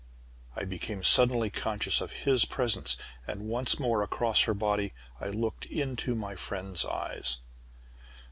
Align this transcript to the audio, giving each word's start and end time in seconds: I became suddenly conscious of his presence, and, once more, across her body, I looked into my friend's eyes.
I 0.55 0.63
became 0.65 1.03
suddenly 1.03 1.51
conscious 1.51 2.01
of 2.01 2.11
his 2.25 2.43
presence, 2.45 2.97
and, 3.27 3.47
once 3.47 3.79
more, 3.79 4.01
across 4.01 4.45
her 4.45 4.55
body, 4.55 4.93
I 5.19 5.27
looked 5.27 5.65
into 5.67 6.15
my 6.15 6.35
friend's 6.35 6.83
eyes. 6.83 7.37